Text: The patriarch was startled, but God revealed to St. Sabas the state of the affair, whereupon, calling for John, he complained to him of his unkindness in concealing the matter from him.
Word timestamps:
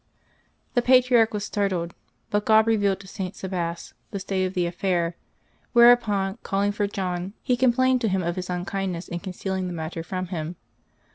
The 0.73 0.81
patriarch 0.81 1.31
was 1.31 1.45
startled, 1.45 1.93
but 2.31 2.43
God 2.43 2.65
revealed 2.65 2.99
to 3.01 3.07
St. 3.07 3.35
Sabas 3.35 3.93
the 4.09 4.19
state 4.19 4.45
of 4.45 4.55
the 4.55 4.65
affair, 4.65 5.15
whereupon, 5.73 6.39
calling 6.41 6.71
for 6.71 6.87
John, 6.87 7.33
he 7.43 7.55
complained 7.55 8.01
to 8.01 8.07
him 8.09 8.23
of 8.23 8.35
his 8.35 8.49
unkindness 8.49 9.07
in 9.09 9.19
concealing 9.19 9.67
the 9.67 9.73
matter 9.73 10.01
from 10.01 10.29
him. 10.29 10.55